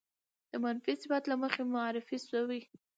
[0.51, 2.59] د منفي صفت له مخې معرفې شوې